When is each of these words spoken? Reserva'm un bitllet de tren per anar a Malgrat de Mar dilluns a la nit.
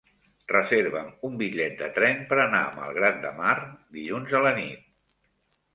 Reserva'm 0.51 1.11
un 1.29 1.35
bitllet 1.41 1.75
de 1.83 1.89
tren 1.99 2.25
per 2.33 2.41
anar 2.47 2.65
a 2.65 2.73
Malgrat 2.81 3.21
de 3.27 3.35
Mar 3.43 3.55
dilluns 3.99 4.37
a 4.41 4.45
la 4.49 4.57
nit. 4.63 4.91